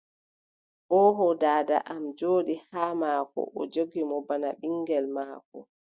Oooho. 0.97 1.27
Daada 1.41 1.77
am 1.91 2.03
ɗon 2.03 2.15
jooɗi 2.19 2.55
haa 2.71 2.93
maako, 3.01 3.41
o 3.59 3.61
joggi 3.73 4.01
mo 4.09 4.17
baa 4.27 4.55
ɓinŋgel 4.59 5.05
maako. 5.15 5.57